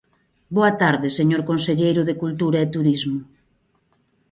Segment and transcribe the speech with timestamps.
[0.57, 3.19] Boa tarde, señor conselleiro de Cultura e Turismo.